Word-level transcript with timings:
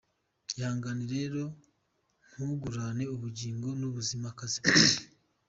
Ihangane 0.57 1.03
rero 1.15 1.43
ntugurane 2.31 3.03
ubugingo 3.15 3.67
n’ubuzima 3.79 4.25
akazi. 4.33 4.59